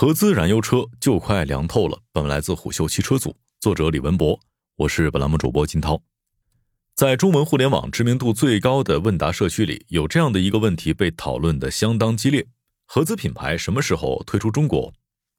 [0.00, 2.00] 合资燃油车就快凉透了。
[2.10, 4.40] 本文来自虎嗅汽车组，作者李文博，
[4.76, 6.02] 我是本栏目主播金涛。
[6.94, 12.46] 在中文互联网知名度最高的问答社区里，有这样的一个问题被讨论的相当激烈：
[12.86, 14.90] 合资品牌什么时候退出中国？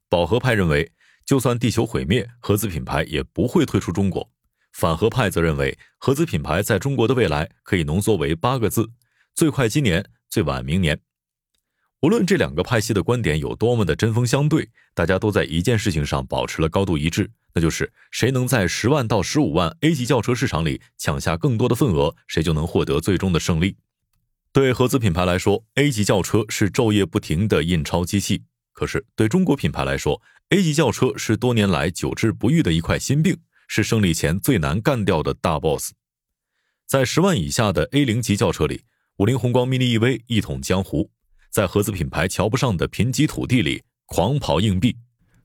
[0.07, 0.91] 保和派认为，
[1.25, 4.29] 就算地球毁灭，合资品牌也不会退出中国；
[4.73, 8.91] 反和派则认为，合资品牌在中国的未来可以浓缩为八个字：
[9.33, 10.99] 最快今年，最晚明年。
[12.01, 23.77] 无论这两个派系的观点有多么的针锋相对，大家都在一件事情上保持了高度一致，那就是谁能在十万到十五万 A 级轿车市场里抢下更多的份额，谁就能获得最终的胜利。
[24.51, 28.39] 对合资品牌来说，A 级轿车是昼夜不停的印钞机器；
[28.73, 35.91] 可是对中国品牌来说，A 级轿车是多年来久治不愈的一块心病，是胜利前最难干掉的大 boss。
[36.87, 38.85] 在十万以下的 A 零级轿车里，
[39.17, 41.11] 五菱宏光 mini EV 一统江湖。
[41.51, 44.95] 在合资品牌瞧不上的贫瘠土地里狂跑硬币，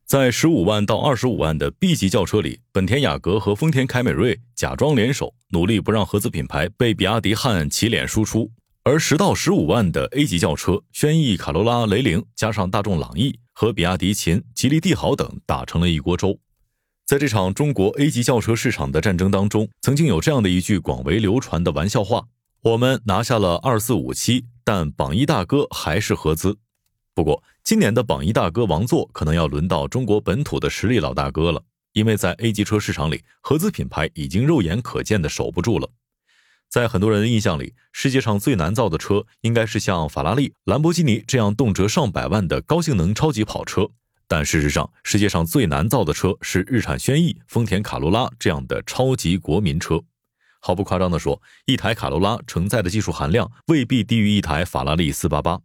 [0.04, 8.48] 在十五万到二十五万的 B 级轿车里，本田雅阁和丰田凯美瑞假装联手，努力不让合资品牌被比亚迪汉起脸输出；
[8.84, 16.38] 而十到十五万的 A 级轿车，轩逸、卡罗拉、雷凌加上大众朗逸和比亚迪秦、吉利帝豪等打成了一锅粥。
[17.04, 22.26] 在这场中国 A 级轿车市场的战争当中，曾经有这样的一句广为流传的玩笑话
[22.62, 26.58] ：“我们拿下了二四五七。”但榜一大哥还是合资，
[27.14, 35.88] 不过今年的榜一大哥王座可能要轮到中国本土的实力老大哥了，因为在 A 级车市场里，合资品牌已经肉眼可见的守不住了。
[36.68, 43.88] 在很多人的印象里，世界上最难造的车应该是像法拉利、兰博基尼这样动辄上百万的高性能超级跑车，
[44.26, 50.02] 但事实上，世界上最难造的车是日产轩逸、丰田卡罗拉这样的超级国民车。
[50.60, 55.60] 毫不夸张地说，一台卡罗拉承载的技术含量未必低于一台法拉利四八八。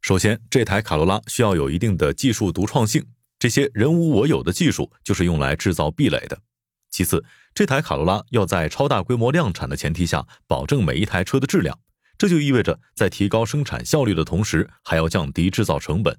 [0.00, 3.04] 首先，这台卡罗拉需要有一定的技术独创性，
[3.38, 6.38] 这些人无我有的技术就是用来制造壁垒的。
[6.90, 11.78] 其次，这台卡罗拉要在超大规模量产的前提下，保证每一台车的质量，
[12.16, 16.16] 这就意味着在提高生产效率的同时，还要降低制造成本。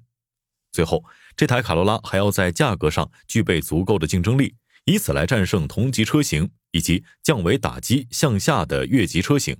[0.70, 4.54] 最后，这台卡罗拉还要在价格上具备足够的竞争力。
[4.84, 9.56] 以此来战胜同级车型，以及降维打击向下的越级车型。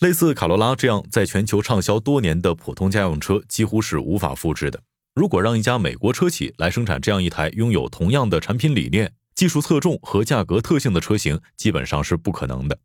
[0.00, 4.82] 类似卡罗拉这样在全球畅销多年的普通家用车，几乎是无法复制的。
[5.14, 12.78] 如果让一家美国车企来生产这样一台拥有同样的产品理念、技术侧重和价格特性的车型，基本上是不可能的。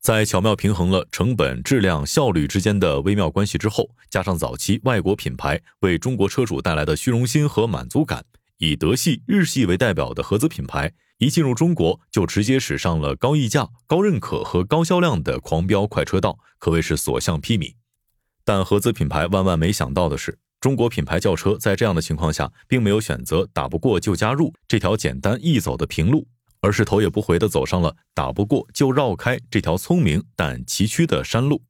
[0.00, 8.24] 在巧妙平衡了成本、质量、效率之间的微妙关系之后，加上早期外国品牌为中国车主带来的虚荣心和满足感。
[8.58, 17.74] 以德系、日系为代表的合资品牌，一进入中国就直接驶上了高溢价、高认可和高销量的狂飙快车道，可谓是所向披靡。
[18.44, 26.26] 但合资品牌万万没想到的是，中国品牌轿车在这样的情况下，并没有选择打不过就加入这条简单易走的平路，
[26.60, 31.62] 而是头也不回地走上了打不过就绕开这条聪明但崎岖的山路。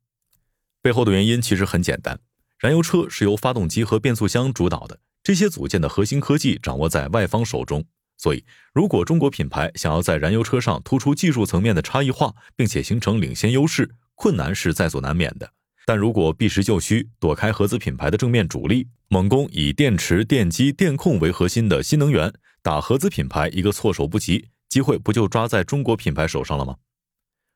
[0.81, 2.19] 背后的原因其实很简单，
[2.59, 4.99] 燃油车是由发动机和变速箱主导的。
[5.22, 7.84] 这些组件的核心科技掌握在外方手中，
[8.17, 15.53] 所以如果中国品牌想要在燃油车上突出技术层面的差异化，并且形成领先优势，困难是在所难免的。
[15.85, 22.33] 但如果避实就虚，躲开合资品牌的正面主力，猛攻以电池、电机、电控为核心的新能源，
[22.63, 26.77] 打合资品牌一个措手不及，机会不就抓在中国品牌手上了吗？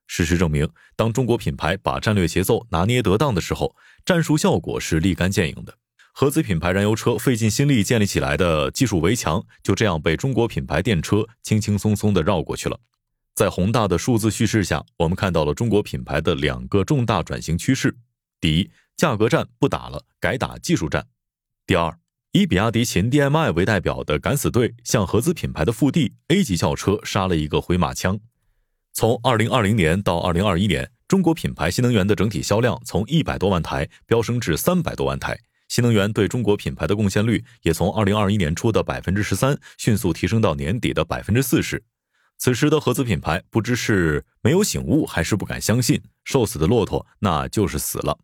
[0.07, 3.75] 事实证明，当中国品牌把战略节奏拿捏得当的时候，
[4.05, 5.79] 战术效果是立竿见影的。
[6.21, 12.77] 合资品牌燃油车费尽心力建立起来的技术围墙，就这样被中国品牌电车轻轻松松地绕过去了。
[13.37, 17.97] 在宏大的数字叙事下，我们看到了中国品牌的两个重大转型趋势：
[18.41, 21.01] 第一，价格战不打了，改打技术战；
[21.65, 21.97] 第二，
[22.33, 28.19] 以比亚迪秦 DM-i 为代表的敢死队向合资品牌的腹地 A 级轿车杀了一个回马枪。
[28.93, 35.39] 从2020年到2021年，中国品牌新能源的整体销量从一百多万台飙升至三百多万台。
[35.69, 41.82] 新能源对中国品牌的贡献率也从二零二一年初的百分之十三迅速提升到年底的百分之四十。
[42.38, 48.19] 此时的合资品牌不知是没有醒悟，还是不敢相信，瘦死的骆驼那就是死了。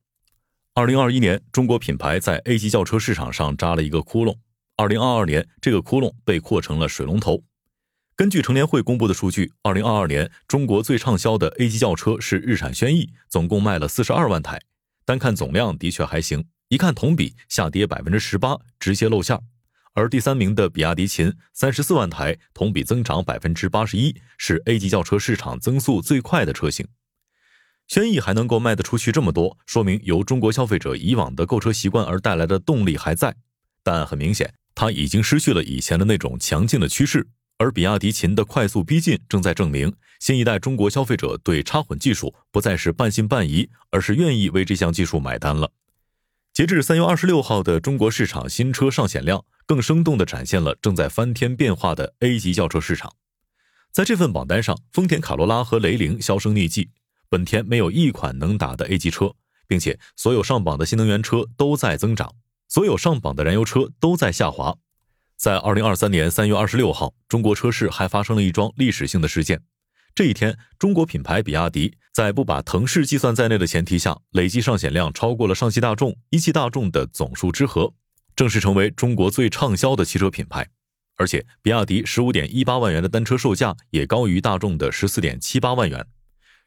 [0.72, 4.36] 二零二一年，中国品牌在 A 级轿车市场上扎了一个窟窿。
[4.76, 7.42] 二零二二年，这个窟窿被扩成了水龙头。
[8.16, 14.60] 根据乘联会公布的数据，二零二二年中国最畅销的 A 级轿车是日产轩逸，总共卖了四十二万台。
[15.04, 16.44] 单看总量，的确还行。
[16.74, 19.40] 一看同比下跌百分之十八，直接露馅儿。
[19.92, 26.84] 而第三名的比亚迪秦三十四万台，同比增长百分之八十一，是 A 级轿车市场增速最快的车型。
[27.86, 33.36] 轩逸还能够卖得出去这么多，说明由中国消费者以往的购车习惯而带来的动力还在。
[33.84, 37.28] 但很明显，它已经失去了以前的那种强劲的趋势。
[37.58, 45.70] 而比亚迪秦的快速逼近，正在证明新一代中国消费者对插混技术不再是半信半疑，而是愿意为这项技术买单了。
[46.54, 53.12] 截至三月二十六号的中国市场新车上险量，更生动地展现了正在翻天变化的 A 级轿车市场。
[53.90, 56.90] 在这份榜单上，丰田卡罗拉和雷凌销声匿迹，
[57.28, 59.34] 本田没有一款能打的 A 级车，
[59.66, 62.32] 并且所有上榜的新能源车都在增长，
[62.68, 64.76] 所有上榜的燃油车都在下滑。
[65.36, 69.60] 在二零二三年三月二十六号，中国车市还发生了一桩历史性的事件。
[70.14, 77.92] 这一天，中国品牌比亚迪在不把腾势计算在内的前提下，累计上险量超过了上汽大众、一汽大众的总数之和，
[78.36, 80.68] 正式成为中国最畅销的汽车品牌。
[81.16, 86.06] 而且，比亚迪十五点一八万元的单车售价也高于大众的十四点七八万元。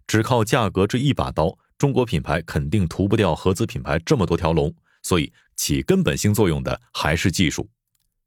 [0.05, 4.75] 只靠价格这一把刀，中国品牌肯定屠不掉合资品牌这么多条龙。
[5.03, 7.69] 所以，起根本性作用的还是技术。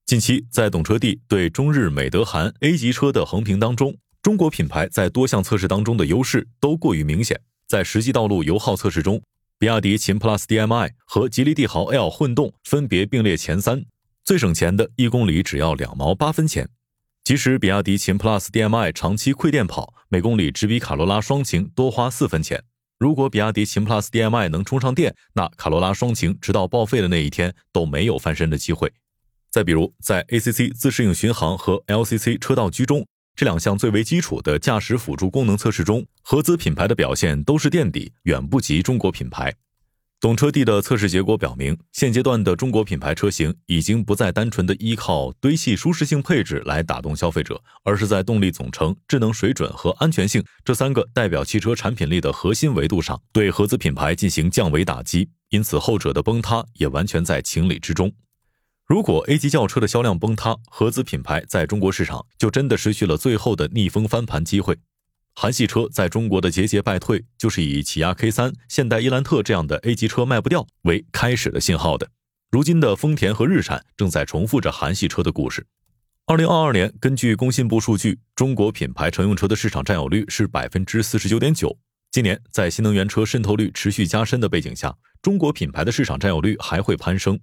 [0.06, 7.40] 近期，在懂车帝对中日美德韩 A 级车的横评当中，中国品牌在多项测试当中的优势都过于明显。
[7.66, 9.22] 在实际道路油耗测试中，
[9.58, 13.84] 比亚迪秦 PLUS DM-i 和吉利帝豪 L 混动分别并列前三，
[14.24, 16.68] 最省钱的一公里只要两毛八分钱。
[17.24, 22.62] 即使比亚迪秦 PLUS DM-i 长期亏电跑，每公里只比卡罗拉双擎多花四分钱。
[22.98, 28.92] 如果比亚迪秦 PLUS DM-i 能充上电，那卡罗拉双擎直到报废的那一天都没有翻身的机会。
[29.50, 33.06] 再比如，在 ACC 自适应巡航和 LCC 车道居中
[33.36, 39.54] 这两项最为基础的驾驶辅助功能测试中，合资品牌的表现都是垫底，远不及中国品牌。
[40.20, 55.30] 懂车帝的测试结果表明，现阶段的中国品牌车型已经不再单纯的依靠堆砌舒适性配置来打动消费者，而是在动力总成、智能水准和安全性这三个代表汽车产品力的核心维度上，对合资品牌进行降维打击。
[55.48, 58.12] 因此，后者的崩塌也完全在情理之中。
[58.90, 64.76] 如果 A 级轿车的销量崩塌，合资品牌在中国市场就真的失去了最后的逆风翻盘机会。
[65.32, 72.10] 韩系车在中国的节节败退，就是以起亚 K 三、现代伊兰特这样的 A 级车卖不掉为开始的信号的。
[72.50, 75.64] 如今的丰田和日产正在重复着韩系车的故事。
[76.26, 81.78] 二零二二年，根据工信部数据，中国品牌乘用车的市场占有率是百分之四十九点九。
[82.10, 87.38] 今年在新能源车渗透率持续加深的背景下，中国品牌的市场占有率还会攀升。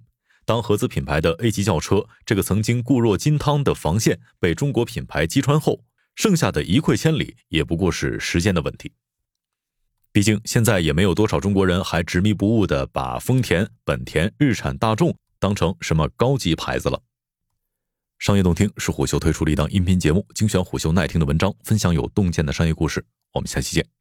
[0.48, 5.84] 当合资品牌的 A 级轿车这个曾经固若金汤的防线被中国品牌击穿后，
[6.14, 8.90] 剩下的一溃千里也不过是时间的问题。
[10.10, 16.98] 毕竟现在也没有多少中国人还执迷不悟的把丰田、本田、日产、大众当成什么高级牌子了。
[18.18, 23.04] 商业洞听是虎嗅推出的一档音频节目，精选虎嗅耐听的文章，分享有洞见的商业故事。
[23.34, 23.97] 我们下期见。